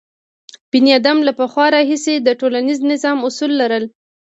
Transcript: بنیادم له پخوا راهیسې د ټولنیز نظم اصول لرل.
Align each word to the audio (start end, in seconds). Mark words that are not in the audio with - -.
بنیادم 0.71 1.17
له 1.27 1.31
پخوا 1.39 1.65
راهیسې 1.75 2.13
د 2.21 2.27
ټولنیز 2.39 2.79
نظم 2.89 3.17
اصول 3.27 3.51
لرل. 3.61 3.83